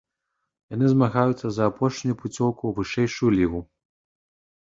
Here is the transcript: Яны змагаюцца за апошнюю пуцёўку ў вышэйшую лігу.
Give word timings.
Яны 0.75 0.87
змагаюцца 0.93 1.47
за 1.57 1.67
апошнюю 1.71 2.15
пуцёўку 2.21 2.63
ў 2.71 2.79
вышэйшую 2.79 3.29
лігу. 3.37 3.61